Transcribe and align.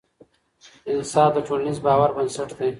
انصاف 0.91 1.29
د 1.35 1.37
ټولنیز 1.47 1.77
باور 1.85 2.09
بنسټ 2.15 2.49
دی 2.57 2.69